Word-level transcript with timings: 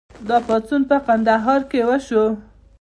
دا 0.27 0.37
پاڅون 0.47 0.81
په 0.89 0.97
کندهار 1.07 1.61
کې 1.71 1.79
وشو. 1.87 2.25